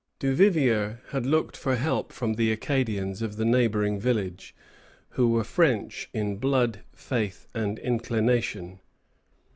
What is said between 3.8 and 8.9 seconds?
village, who were French in blood, faith, and inclination.